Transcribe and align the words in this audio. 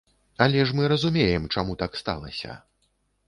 Але 0.45 0.63
ж 0.69 0.77
мы 0.77 0.87
разумеем, 0.93 1.45
чаму 1.57 1.77
так 1.81 1.99
сталася. 2.03 2.57